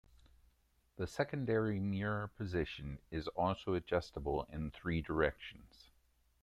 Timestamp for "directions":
4.99-5.91